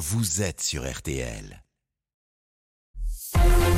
vous 0.00 0.40
êtes 0.40 0.62
sur 0.62 0.90
RTL. 0.90 1.62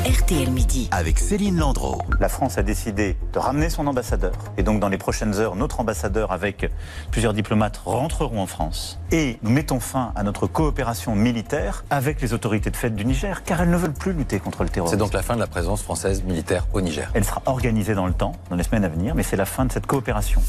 RTL 0.05 0.49
Midi. 0.49 0.87
Avec 0.91 1.19
Céline 1.19 1.57
Landreau. 1.59 2.01
La 2.21 2.29
France 2.29 2.57
a 2.57 2.63
décidé 2.63 3.17
de 3.33 3.39
ramener 3.39 3.69
son 3.69 3.87
ambassadeur. 3.87 4.31
Et 4.57 4.63
donc, 4.63 4.79
dans 4.79 4.87
les 4.87 4.97
prochaines 4.97 5.35
heures, 5.35 5.57
notre 5.57 5.81
ambassadeur, 5.81 6.31
avec 6.31 6.71
plusieurs 7.11 7.33
diplomates, 7.33 7.81
rentreront 7.83 8.39
en 8.39 8.47
France. 8.47 9.01
Et 9.11 9.37
nous 9.43 9.49
mettons 9.51 9.81
fin 9.81 10.13
à 10.15 10.23
notre 10.23 10.47
coopération 10.47 11.13
militaire 11.13 11.83
avec 11.89 12.21
les 12.21 12.33
autorités 12.33 12.69
de 12.69 12.77
fait 12.77 12.89
du 12.89 13.03
Niger, 13.03 13.43
car 13.43 13.61
elles 13.61 13.69
ne 13.69 13.75
veulent 13.77 13.91
plus 13.91 14.13
lutter 14.13 14.39
contre 14.39 14.63
le 14.63 14.69
terrorisme. 14.69 14.95
C'est 14.95 15.03
donc 15.03 15.13
la 15.13 15.23
fin 15.23 15.35
de 15.35 15.41
la 15.41 15.47
présence 15.47 15.83
française 15.83 16.23
militaire 16.23 16.67
au 16.71 16.79
Niger. 16.79 17.11
Elle 17.15 17.25
sera 17.25 17.41
organisée 17.47 17.95
dans 17.95 18.07
le 18.07 18.13
temps, 18.13 18.31
dans 18.49 18.55
les 18.55 18.63
semaines 18.63 18.85
à 18.85 18.89
venir, 18.89 19.13
mais 19.13 19.23
c'est 19.23 19.35
la 19.35 19.45
fin 19.45 19.65
de 19.65 19.73
cette 19.73 19.87
coopération. 19.87 20.41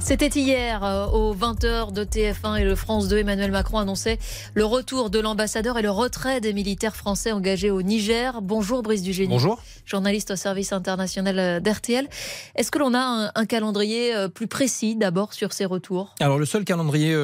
C'était 0.00 0.28
hier, 0.28 0.84
euh, 0.84 1.06
aux 1.06 1.34
20h 1.34 1.92
de 1.92 2.04
TF1 2.04 2.60
et 2.60 2.64
le 2.64 2.74
France 2.74 3.08
2, 3.08 3.18
Emmanuel 3.18 3.50
Macron 3.50 3.78
annonçait 3.78 4.18
le 4.52 4.64
retour 4.64 5.08
de 5.10 5.18
l'ambassadeur 5.18 5.78
et 5.78 5.82
le 5.82 5.90
retrait 5.90 6.40
des 6.40 6.52
militaires 6.52 6.94
français 6.94 7.32
engagés 7.32 7.70
au 7.70 7.82
Niger. 7.82 8.42
Bonjour 8.42 8.82
Brice 8.82 9.02
Dugény. 9.02 9.28
Bonjour. 9.28 9.62
Journaliste 9.86 10.32
au 10.32 10.36
service 10.36 10.72
international 10.72 11.38
euh, 11.38 11.60
d'RTL. 11.60 12.08
Est-ce 12.54 12.70
que 12.70 12.78
l'on 12.78 12.92
a 12.94 12.98
un, 12.98 13.30
un 13.34 13.46
calendrier 13.46 14.14
euh, 14.14 14.28
plus 14.28 14.46
précis 14.46 14.94
d'abord 14.96 15.32
sur 15.32 15.52
ces 15.52 15.64
retours? 15.64 16.14
Alors 16.20 16.38
le 16.38 16.46
seul 16.46 16.64
calendrier 16.64 17.16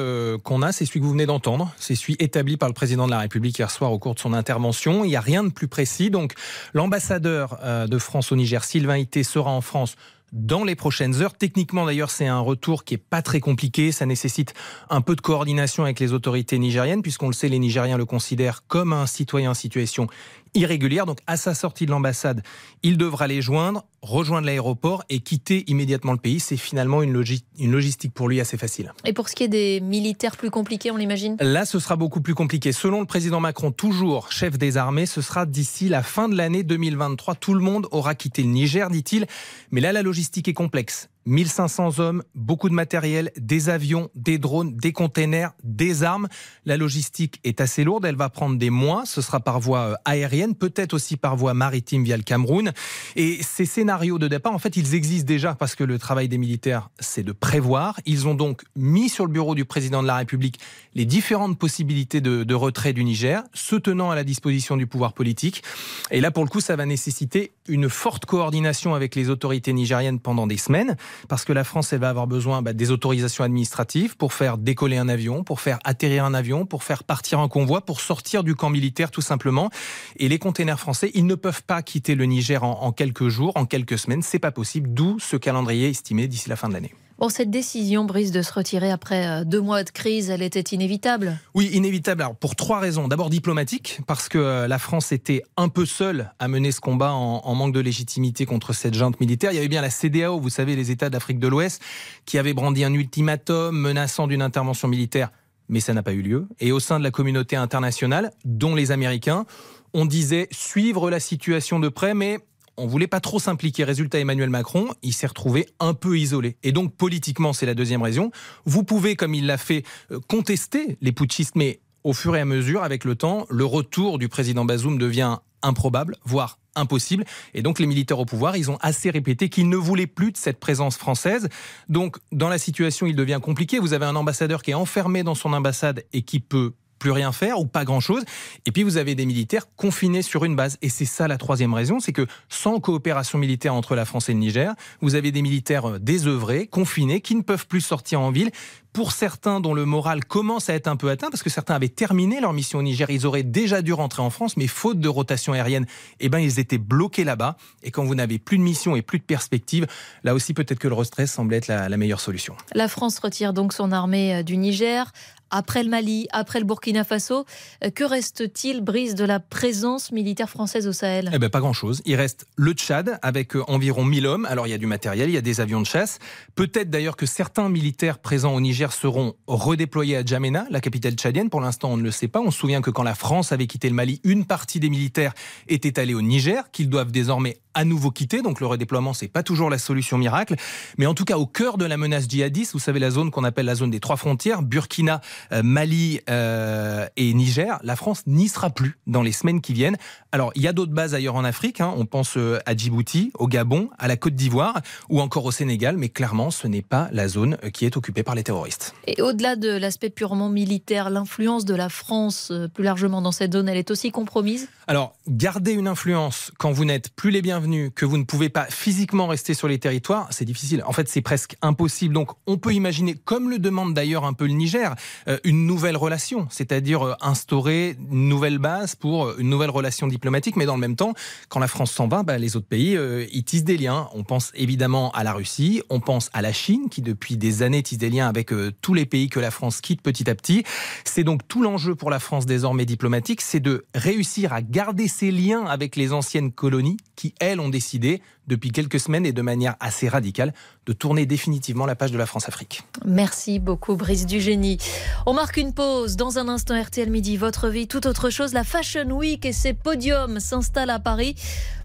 qu'on 0.43 0.61
a, 0.61 0.71
c'est 0.71 0.85
celui 0.85 0.99
que 1.01 1.05
vous 1.05 1.11
venez 1.11 1.25
d'entendre. 1.25 1.71
C'est 1.77 1.95
celui 1.95 2.15
établi 2.19 2.57
par 2.57 2.69
le 2.69 2.73
président 2.73 3.05
de 3.05 3.11
la 3.11 3.19
République 3.19 3.59
hier 3.59 3.69
soir 3.69 3.91
au 3.91 3.99
cours 3.99 4.15
de 4.15 4.19
son 4.19 4.33
intervention. 4.33 5.03
Il 5.05 5.09
n'y 5.09 5.15
a 5.15 5.21
rien 5.21 5.43
de 5.43 5.51
plus 5.51 5.67
précis. 5.67 6.09
Donc 6.09 6.33
l'ambassadeur 6.73 7.59
de 7.87 7.97
France 7.97 8.31
au 8.31 8.35
Niger, 8.35 8.63
Sylvain 8.63 8.97
Ité, 8.97 9.23
sera 9.23 9.51
en 9.51 9.61
France 9.61 9.95
dans 10.31 10.63
les 10.63 10.75
prochaines 10.75 11.21
heures. 11.21 11.33
Techniquement, 11.33 11.85
d'ailleurs, 11.85 12.09
c'est 12.09 12.27
un 12.27 12.39
retour 12.39 12.83
qui 12.83 12.93
est 12.93 12.97
pas 12.97 13.21
très 13.21 13.39
compliqué. 13.39 13.91
Ça 13.91 14.05
nécessite 14.05 14.53
un 14.89 15.01
peu 15.01 15.15
de 15.15 15.21
coordination 15.21 15.83
avec 15.83 15.99
les 15.99 16.13
autorités 16.13 16.57
nigériennes, 16.57 17.01
puisqu'on 17.01 17.27
le 17.27 17.33
sait, 17.33 17.49
les 17.49 17.59
Nigériens 17.59 17.97
le 17.97 18.05
considèrent 18.05 18.65
comme 18.67 18.93
un 18.93 19.05
citoyen 19.05 19.51
en 19.51 19.55
situation 19.55 20.07
irrégulière. 20.53 21.05
Donc, 21.05 21.19
à 21.27 21.37
sa 21.37 21.53
sortie 21.53 21.85
de 21.85 21.91
l'ambassade, 21.91 22.41
il 22.83 22.97
devra 22.97 23.27
les 23.27 23.41
joindre, 23.41 23.85
rejoindre 24.01 24.47
l'aéroport 24.47 25.03
et 25.09 25.19
quitter 25.19 25.63
immédiatement 25.67 26.11
le 26.13 26.17
pays. 26.17 26.39
C'est 26.39 26.57
finalement 26.57 27.03
une, 27.03 27.13
logi 27.13 27.43
une 27.59 27.71
logistique 27.71 28.13
pour 28.13 28.27
lui 28.27 28.41
assez 28.41 28.57
facile. 28.57 28.93
Et 29.05 29.13
pour 29.13 29.29
ce 29.29 29.35
qui 29.35 29.43
est 29.43 29.47
des 29.47 29.79
militaires 29.79 30.37
plus 30.37 30.49
compliqués, 30.49 30.91
on 30.91 30.97
l'imagine? 30.97 31.37
Là, 31.39 31.65
ce 31.65 31.79
sera 31.79 31.95
beaucoup 31.95 32.21
plus 32.21 32.35
compliqué. 32.35 32.71
Selon 32.71 32.99
le 32.99 33.05
président 33.05 33.39
Macron, 33.39 33.71
toujours 33.71 34.31
chef 34.31 34.57
des 34.57 34.77
armées, 34.77 35.05
ce 35.05 35.21
sera 35.21 35.45
d'ici 35.45 35.89
la 35.89 36.03
fin 36.03 36.27
de 36.27 36.35
l'année 36.35 36.63
2023. 36.63 37.35
Tout 37.35 37.53
le 37.53 37.61
monde 37.61 37.87
aura 37.91 38.15
quitté 38.15 38.41
le 38.41 38.49
Niger, 38.49 38.89
dit-il. 38.89 39.27
Mais 39.71 39.81
là, 39.81 39.91
la 39.91 40.01
logistique 40.01 40.47
est 40.47 40.53
complexe. 40.53 41.10
1500 41.25 41.99
hommes, 41.99 42.23
beaucoup 42.35 42.69
de 42.69 42.73
matériel, 42.73 43.31
des 43.37 43.69
avions, 43.69 44.09
des 44.15 44.37
drones, 44.37 44.75
des 44.75 44.91
containers, 44.91 45.53
des 45.63 46.03
armes. 46.03 46.27
La 46.65 46.77
logistique 46.77 47.39
est 47.43 47.61
assez 47.61 47.83
lourde, 47.83 48.05
elle 48.05 48.15
va 48.15 48.29
prendre 48.29 48.57
des 48.57 48.69
mois. 48.69 49.03
Ce 49.05 49.21
sera 49.21 49.39
par 49.39 49.59
voie 49.59 49.79
euh, 49.79 49.95
aérienne, 50.05 50.55
peut-être 50.55 50.93
aussi 50.93 51.17
par 51.17 51.35
voie 51.35 51.53
maritime 51.53 52.03
via 52.03 52.17
le 52.17 52.23
Cameroun. 52.23 52.71
Et 53.15 53.39
ces 53.43 53.65
scénarios 53.65 54.19
de 54.19 54.27
départ, 54.27 54.53
en 54.53 54.59
fait, 54.59 54.77
ils 54.77 54.95
existent 54.95 55.27
déjà 55.27 55.55
parce 55.55 55.75
que 55.75 55.83
le 55.83 55.99
travail 55.99 56.27
des 56.27 56.37
militaires, 56.37 56.89
c'est 56.99 57.23
de 57.23 57.31
prévoir. 57.31 57.99
Ils 58.05 58.27
ont 58.27 58.35
donc 58.35 58.63
mis 58.75 59.09
sur 59.09 59.25
le 59.25 59.31
bureau 59.31 59.55
du 59.55 59.65
président 59.65 60.01
de 60.01 60.07
la 60.07 60.17
République 60.17 60.59
les 60.93 61.05
différentes 61.05 61.57
possibilités 61.57 62.21
de, 62.21 62.43
de 62.43 62.55
retrait 62.55 62.93
du 62.93 63.03
Niger, 63.03 63.43
se 63.53 63.75
tenant 63.75 64.11
à 64.11 64.15
la 64.15 64.23
disposition 64.23 64.77
du 64.77 64.87
pouvoir 64.87 65.13
politique. 65.13 65.63
Et 66.09 66.21
là, 66.21 66.31
pour 66.31 66.43
le 66.43 66.49
coup, 66.49 66.61
ça 66.61 66.75
va 66.75 66.85
nécessiter 66.85 67.53
une 67.67 67.89
forte 67.89 68.25
coordination 68.25 68.95
avec 68.95 69.15
les 69.15 69.29
autorités 69.29 69.73
nigériennes 69.73 70.19
pendant 70.19 70.47
des 70.47 70.57
semaines 70.57 70.97
parce 71.27 71.45
que 71.45 71.53
la 71.53 71.63
France, 71.63 71.93
elle 71.93 71.99
va 71.99 72.09
avoir 72.09 72.27
besoin 72.27 72.61
bah, 72.61 72.73
des 72.73 72.91
autorisations 72.91 73.43
administratives 73.43 74.17
pour 74.17 74.33
faire 74.33 74.57
décoller 74.57 74.97
un 74.97 75.09
avion, 75.09 75.43
pour 75.43 75.61
faire 75.61 75.79
atterrir 75.83 76.25
un 76.25 76.33
avion, 76.33 76.65
pour 76.65 76.83
faire 76.83 77.03
partir 77.03 77.39
un 77.39 77.47
convoi, 77.47 77.81
pour 77.81 78.01
sortir 78.01 78.43
du 78.43 78.55
camp 78.55 78.69
militaire 78.69 79.11
tout 79.11 79.21
simplement. 79.21 79.69
Et 80.17 80.29
les 80.29 80.39
containers 80.39 80.79
français, 80.79 81.11
ils 81.13 81.25
ne 81.25 81.35
peuvent 81.35 81.63
pas 81.63 81.81
quitter 81.81 82.15
le 82.15 82.25
Niger 82.25 82.63
en, 82.63 82.81
en 82.81 82.91
quelques 82.91 83.27
jours, 83.27 83.53
en 83.55 83.65
quelques 83.65 83.97
semaines. 83.97 84.21
C'est 84.21 84.39
pas 84.39 84.51
possible, 84.51 84.93
d'où 84.93 85.19
ce 85.19 85.37
calendrier 85.37 85.89
estimé 85.89 86.27
d'ici 86.27 86.49
la 86.49 86.55
fin 86.55 86.69
de 86.69 86.73
l'année. 86.73 86.93
Bon, 87.21 87.29
cette 87.29 87.51
décision, 87.51 88.03
Brice, 88.03 88.31
de 88.31 88.41
se 88.41 88.51
retirer 88.51 88.89
après 88.89 89.27
euh, 89.27 89.43
deux 89.43 89.61
mois 89.61 89.83
de 89.83 89.91
crise, 89.91 90.31
elle 90.31 90.41
était 90.41 90.75
inévitable 90.75 91.37
Oui, 91.53 91.69
inévitable. 91.71 92.23
Alors, 92.23 92.35
pour 92.35 92.55
trois 92.55 92.79
raisons. 92.79 93.07
D'abord 93.07 93.29
diplomatique, 93.29 93.99
parce 94.07 94.27
que 94.27 94.39
euh, 94.39 94.67
la 94.67 94.79
France 94.79 95.11
était 95.11 95.43
un 95.55 95.69
peu 95.69 95.85
seule 95.85 96.33
à 96.39 96.47
mener 96.47 96.71
ce 96.71 96.81
combat 96.81 97.13
en, 97.13 97.41
en, 97.45 97.53
manque 97.53 97.75
de 97.75 97.79
légitimité 97.79 98.47
contre 98.47 98.73
cette 98.73 98.95
junte 98.95 99.19
militaire. 99.19 99.51
Il 99.51 99.55
y 99.57 99.59
avait 99.59 99.67
bien 99.67 99.83
la 99.83 99.91
CDAO, 99.91 100.39
vous 100.39 100.49
savez, 100.49 100.75
les 100.75 100.89
États 100.89 101.11
d'Afrique 101.11 101.37
de 101.37 101.47
l'Ouest, 101.47 101.79
qui 102.25 102.39
avaient 102.39 102.55
brandi 102.55 102.83
un 102.83 102.93
ultimatum 102.95 103.77
menaçant 103.77 104.25
d'une 104.25 104.41
intervention 104.41 104.87
militaire, 104.87 105.29
mais 105.69 105.79
ça 105.79 105.93
n'a 105.93 106.01
pas 106.01 106.13
eu 106.13 106.23
lieu. 106.23 106.47
Et 106.59 106.71
au 106.71 106.79
sein 106.79 106.97
de 106.97 107.03
la 107.03 107.11
communauté 107.11 107.55
internationale, 107.55 108.31
dont 108.45 108.73
les 108.73 108.89
Américains, 108.89 109.45
on 109.93 110.05
disait 110.07 110.47
suivre 110.49 111.11
la 111.11 111.19
situation 111.19 111.79
de 111.79 111.89
près, 111.89 112.15
mais 112.15 112.39
on 112.81 112.87
voulait 112.87 113.07
pas 113.07 113.19
trop 113.19 113.39
s'impliquer. 113.39 113.83
Résultat, 113.83 114.19
Emmanuel 114.19 114.49
Macron, 114.49 114.87
il 115.03 115.13
s'est 115.13 115.27
retrouvé 115.27 115.67
un 115.79 115.93
peu 115.93 116.17
isolé. 116.17 116.57
Et 116.63 116.71
donc, 116.71 116.95
politiquement, 116.95 117.53
c'est 117.53 117.65
la 117.65 117.75
deuxième 117.75 118.01
raison. 118.01 118.31
Vous 118.65 118.83
pouvez, 118.83 119.15
comme 119.15 119.35
il 119.35 119.45
l'a 119.45 119.57
fait, 119.57 119.83
euh, 120.11 120.19
contester 120.27 120.97
les 121.01 121.11
putschistes, 121.11 121.55
mais 121.55 121.79
au 122.03 122.13
fur 122.13 122.35
et 122.35 122.39
à 122.39 122.45
mesure, 122.45 122.83
avec 122.83 123.05
le 123.05 123.15
temps, 123.15 123.45
le 123.49 123.65
retour 123.65 124.17
du 124.17 124.29
président 124.29 124.65
Bazoum 124.65 124.97
devient 124.97 125.37
improbable, 125.61 126.17
voire 126.25 126.57
impossible. 126.75 127.25
Et 127.53 127.61
donc 127.61 127.79
les 127.79 127.85
militaires 127.85 128.19
au 128.19 128.25
pouvoir, 128.25 128.57
ils 128.57 128.71
ont 128.71 128.77
assez 128.81 129.09
répété 129.09 129.49
qu'ils 129.49 129.69
ne 129.69 129.75
voulaient 129.75 130.07
plus 130.07 130.31
de 130.31 130.37
cette 130.37 130.59
présence 130.59 130.97
française. 130.97 131.49
Donc 131.89 132.17
dans 132.31 132.49
la 132.49 132.57
situation, 132.57 133.05
il 133.05 133.15
devient 133.15 133.39
compliqué. 133.41 133.77
Vous 133.77 133.93
avez 133.93 134.05
un 134.05 134.15
ambassadeur 134.15 134.63
qui 134.63 134.71
est 134.71 134.75
enfermé 134.75 135.21
dans 135.21 135.35
son 135.35 135.53
ambassade 135.53 136.03
et 136.13 136.23
qui 136.23 136.39
peut 136.39 136.73
plus 137.01 137.11
rien 137.11 137.31
faire 137.31 137.59
ou 137.59 137.65
pas 137.65 137.83
grand-chose. 137.83 138.23
Et 138.67 138.71
puis 138.71 138.83
vous 138.83 138.97
avez 138.97 139.15
des 139.15 139.25
militaires 139.25 139.65
confinés 139.75 140.21
sur 140.21 140.45
une 140.45 140.55
base. 140.55 140.77
Et 140.83 140.89
c'est 140.89 141.05
ça 141.05 141.27
la 141.27 141.37
troisième 141.37 141.73
raison, 141.73 141.99
c'est 141.99 142.13
que 142.13 142.27
sans 142.47 142.79
coopération 142.79 143.39
militaire 143.39 143.73
entre 143.73 143.95
la 143.95 144.05
France 144.05 144.29
et 144.29 144.33
le 144.33 144.39
Niger, 144.39 144.75
vous 145.01 145.15
avez 145.15 145.31
des 145.31 145.41
militaires 145.41 145.99
désœuvrés, 145.99 146.67
confinés, 146.67 147.19
qui 147.19 147.35
ne 147.35 147.41
peuvent 147.41 147.65
plus 147.65 147.81
sortir 147.81 148.21
en 148.21 148.29
ville. 148.29 148.51
Pour 148.93 149.13
certains 149.13 149.61
dont 149.61 149.73
le 149.73 149.85
moral 149.85 150.25
commence 150.25 150.69
à 150.69 150.73
être 150.73 150.87
un 150.87 150.97
peu 150.97 151.09
atteint, 151.09 151.29
parce 151.29 151.43
que 151.43 151.49
certains 151.49 151.75
avaient 151.75 151.87
terminé 151.87 152.41
leur 152.41 152.51
mission 152.51 152.79
au 152.79 152.83
Niger, 152.83 153.09
ils 153.09 153.25
auraient 153.25 153.41
déjà 153.41 153.81
dû 153.81 153.93
rentrer 153.93 154.21
en 154.21 154.29
France, 154.29 154.57
mais 154.57 154.67
faute 154.67 154.99
de 154.99 155.07
rotation 155.07 155.53
aérienne, 155.53 155.85
eh 156.19 156.27
ben 156.27 156.39
ils 156.39 156.59
étaient 156.59 156.77
bloqués 156.77 157.23
là-bas. 157.23 157.55
Et 157.83 157.91
quand 157.91 158.03
vous 158.03 158.15
n'avez 158.15 158.37
plus 158.37 158.57
de 158.57 158.63
mission 158.63 158.97
et 158.97 159.01
plus 159.01 159.17
de 159.19 159.23
perspective, 159.23 159.87
là 160.25 160.33
aussi 160.33 160.53
peut-être 160.53 160.77
que 160.79 160.89
le 160.89 160.93
retrait 160.93 161.25
semble 161.25 161.53
être 161.53 161.67
la, 161.67 161.87
la 161.87 161.97
meilleure 161.97 162.19
solution. 162.19 162.53
La 162.75 162.89
France 162.89 163.17
retire 163.19 163.53
donc 163.53 163.71
son 163.71 163.93
armée 163.93 164.35
euh, 164.35 164.43
du 164.43 164.57
Niger 164.57 165.13
après 165.51 165.83
le 165.83 165.89
Mali, 165.89 166.27
après 166.31 166.59
le 166.59 166.65
Burkina 166.65 167.03
Faso, 167.03 167.45
euh, 167.83 167.89
que 167.89 168.03
reste-t-il, 168.03 168.81
Brice, 168.81 169.15
de 169.15 169.25
la 169.25 169.39
présence 169.39 170.11
militaire 170.11 170.49
française 170.49 170.87
au 170.87 170.93
Sahel? 170.93 171.29
Eh 171.33 171.39
bien, 171.39 171.49
pas 171.49 171.59
grand-chose. 171.59 172.01
Il 172.05 172.15
reste 172.15 172.45
le 172.55 172.71
Tchad, 172.73 173.19
avec 173.21 173.55
euh, 173.55 173.63
environ 173.67 174.03
1000 174.03 174.25
hommes. 174.25 174.45
Alors, 174.45 174.67
il 174.67 174.71
y 174.71 174.73
a 174.73 174.77
du 174.77 174.87
matériel, 174.87 175.29
il 175.29 175.33
y 175.33 175.37
a 175.37 175.41
des 175.41 175.61
avions 175.61 175.81
de 175.81 175.85
chasse. 175.85 176.19
Peut-être 176.55 176.89
d'ailleurs 176.89 177.17
que 177.17 177.25
certains 177.25 177.69
militaires 177.69 178.19
présents 178.19 178.53
au 178.53 178.61
Niger 178.61 178.91
seront 178.93 179.33
redéployés 179.47 180.17
à 180.17 180.25
Djamena, 180.25 180.65
la 180.69 180.81
capitale 180.81 181.13
tchadienne. 181.13 181.49
Pour 181.49 181.61
l'instant, 181.61 181.91
on 181.91 181.97
ne 181.97 182.03
le 182.03 182.11
sait 182.11 182.27
pas. 182.27 182.39
On 182.39 182.51
se 182.51 182.59
souvient 182.59 182.81
que 182.81 182.89
quand 182.89 183.03
la 183.03 183.15
France 183.15 183.51
avait 183.51 183.67
quitté 183.67 183.89
le 183.89 183.95
Mali, 183.95 184.21
une 184.23 184.45
partie 184.45 184.79
des 184.79 184.89
militaires 184.89 185.33
était 185.67 185.99
allée 185.99 186.13
au 186.13 186.21
Niger, 186.21 186.71
qu'ils 186.71 186.89
doivent 186.89 187.11
désormais 187.11 187.57
à 187.73 187.85
nouveau 187.85 188.11
quitter. 188.11 188.41
Donc 188.41 188.59
le 188.59 188.67
redéploiement, 188.67 189.13
c'est 189.13 189.27
pas 189.27 189.43
toujours 189.43 189.69
la 189.69 189.77
solution 189.77 190.17
miracle. 190.17 190.55
Mais 190.97 191.05
en 191.05 191.13
tout 191.13 191.25
cas, 191.25 191.37
au 191.37 191.45
cœur 191.45 191.77
de 191.77 191.85
la 191.85 191.97
menace 191.97 192.27
djihadiste, 192.27 192.73
vous 192.73 192.79
savez, 192.79 192.99
la 192.99 193.11
zone 193.11 193.31
qu'on 193.31 193.43
appelle 193.43 193.65
la 193.65 193.75
zone 193.75 193.91
des 193.91 193.99
trois 193.99 194.17
frontières, 194.17 194.61
Burkina, 194.61 195.21
euh, 195.51 195.63
Mali 195.63 196.19
euh, 196.29 197.07
et 197.17 197.33
Niger, 197.33 197.79
la 197.83 197.95
France 197.95 198.23
n'y 198.27 198.47
sera 198.47 198.69
plus 198.69 198.97
dans 199.07 199.21
les 199.21 199.31
semaines 199.31 199.61
qui 199.61 199.73
viennent. 199.73 199.97
Alors, 200.31 200.51
il 200.55 200.61
y 200.61 200.67
a 200.67 200.73
d'autres 200.73 200.93
bases 200.93 201.13
ailleurs 201.13 201.35
en 201.35 201.43
Afrique. 201.43 201.81
Hein. 201.81 201.93
On 201.97 202.05
pense 202.05 202.37
euh, 202.37 202.59
à 202.65 202.75
Djibouti, 202.75 203.31
au 203.37 203.47
Gabon, 203.47 203.89
à 203.97 204.07
la 204.07 204.17
Côte 204.17 204.35
d'Ivoire 204.35 204.81
ou 205.09 205.21
encore 205.21 205.45
au 205.45 205.51
Sénégal. 205.51 205.97
Mais 205.97 206.09
clairement, 206.09 206.51
ce 206.51 206.67
n'est 206.67 206.81
pas 206.81 207.09
la 207.11 207.27
zone 207.27 207.57
qui 207.73 207.85
est 207.85 207.97
occupée 207.97 208.23
par 208.23 208.35
les 208.35 208.43
terroristes. 208.43 208.93
Et 209.07 209.21
au-delà 209.21 209.55
de 209.55 209.69
l'aspect 209.69 210.09
purement 210.09 210.49
militaire, 210.49 211.09
l'influence 211.09 211.65
de 211.65 211.75
la 211.75 211.89
France 211.89 212.51
plus 212.73 212.83
largement 212.83 213.21
dans 213.21 213.31
cette 213.31 213.53
zone, 213.53 213.69
elle 213.69 213.77
est 213.77 213.91
aussi 213.91 214.11
compromise? 214.11 214.67
Alors, 214.87 215.13
garder 215.27 215.71
une 215.71 215.87
influence 215.87 216.51
quand 216.57 216.71
vous 216.71 216.85
n'êtes 216.85 217.09
plus 217.15 217.31
les 217.31 217.41
bienvenus 217.41 217.60
que 217.95 218.05
vous 218.05 218.17
ne 218.17 218.23
pouvez 218.23 218.49
pas 218.49 218.65
physiquement 218.65 219.27
rester 219.27 219.53
sur 219.53 219.67
les 219.67 219.79
territoires, 219.79 220.27
c'est 220.31 220.45
difficile. 220.45 220.83
En 220.85 220.93
fait, 220.93 221.07
c'est 221.07 221.21
presque 221.21 221.55
impossible. 221.61 222.13
Donc, 222.13 222.31
on 222.47 222.57
peut 222.57 222.73
imaginer, 222.73 223.15
comme 223.15 223.49
le 223.49 223.59
demande 223.59 223.93
d'ailleurs 223.93 224.25
un 224.25 224.33
peu 224.33 224.45
le 224.45 224.53
Niger, 224.53 224.95
euh, 225.27 225.37
une 225.43 225.65
nouvelle 225.65 225.97
relation, 225.97 226.47
c'est-à-dire 226.49 227.05
euh, 227.05 227.13
instaurer 227.21 227.95
une 228.11 228.27
nouvelle 228.27 228.57
base 228.57 228.95
pour 228.95 229.25
euh, 229.25 229.35
une 229.39 229.49
nouvelle 229.49 229.69
relation 229.69 230.07
diplomatique. 230.07 230.55
Mais 230.55 230.65
dans 230.65 230.75
le 230.75 230.81
même 230.81 230.95
temps, 230.95 231.13
quand 231.49 231.59
la 231.59 231.67
France 231.67 231.91
s'en 231.91 232.07
va, 232.07 232.23
bah, 232.23 232.37
les 232.37 232.55
autres 232.55 232.67
pays, 232.67 232.97
ils 233.31 233.43
tissent 233.43 233.63
des 233.63 233.77
liens. 233.77 234.07
On 234.13 234.23
pense 234.23 234.51
évidemment 234.55 235.11
à 235.11 235.23
la 235.23 235.33
Russie, 235.33 235.81
on 235.89 235.99
pense 235.99 236.29
à 236.33 236.41
la 236.41 236.53
Chine, 236.53 236.89
qui 236.89 237.01
depuis 237.01 237.37
des 237.37 237.63
années 237.63 237.83
tisse 237.83 237.97
des 237.97 238.09
liens 238.09 238.27
avec 238.27 238.51
tous 238.81 238.93
les 238.93 239.05
pays 239.05 239.29
que 239.29 239.39
la 239.39 239.51
France 239.51 239.81
quitte 239.81 240.01
petit 240.01 240.29
à 240.29 240.35
petit. 240.35 240.63
C'est 241.03 241.23
donc 241.23 241.47
tout 241.47 241.61
l'enjeu 241.61 241.95
pour 241.95 242.09
la 242.09 242.19
France 242.19 242.45
désormais 242.45 242.85
diplomatique, 242.85 243.41
c'est 243.41 243.59
de 243.59 243.85
réussir 243.95 244.53
à 244.53 244.61
garder 244.61 245.07
ses 245.07 245.31
liens 245.31 245.65
avec 245.65 245.95
les 245.95 246.13
anciennes 246.13 246.51
colonies 246.51 246.97
qui, 247.15 247.33
elles, 247.39 247.50
Israël 247.51 247.59
ont 247.59 247.69
décidé, 247.69 248.21
depuis 248.47 248.71
quelques 248.71 248.99
semaines 248.99 249.25
et 249.25 249.33
de 249.33 249.41
manière 249.41 249.75
assez 249.81 250.07
radicale, 250.07 250.53
de 250.85 250.93
tourner 250.93 251.25
définitivement 251.25 251.85
la 251.85 251.95
page 251.95 252.11
de 252.11 252.17
la 252.17 252.25
France-Afrique. 252.25 252.83
Merci 253.05 253.59
beaucoup, 253.59 253.95
Brice 253.95 254.25
Dugénie. 254.25 254.77
On 255.25 255.33
marque 255.33 255.57
une 255.57 255.73
pause. 255.73 256.15
Dans 256.15 256.37
un 256.37 256.47
instant, 256.47 256.81
RTL 256.81 257.09
Midi, 257.09 257.35
votre 257.35 257.67
vie, 257.67 257.87
tout 257.87 258.07
autre 258.07 258.29
chose. 258.29 258.53
La 258.53 258.63
Fashion 258.63 259.09
Week 259.11 259.45
et 259.45 259.51
ses 259.51 259.73
podiums 259.73 260.39
s'installent 260.39 260.91
à 260.91 260.99
Paris. 260.99 261.35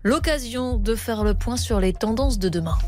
L'occasion 0.04 0.76
de 0.76 0.94
faire 0.94 1.24
le 1.24 1.34
point 1.34 1.56
sur 1.56 1.80
les 1.80 1.92
tendances 1.92 2.38
de 2.38 2.48
demain. 2.48 2.78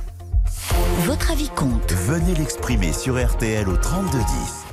Votre 1.01 1.33
avis 1.33 1.49
compte. 1.49 1.93
Venez 1.93 2.35
l'exprimer 2.37 2.93
sur 2.93 3.21
RTL 3.21 3.69
au 3.69 3.77
3210. 3.77 4.68